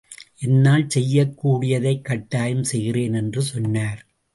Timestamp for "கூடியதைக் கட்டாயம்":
1.45-2.63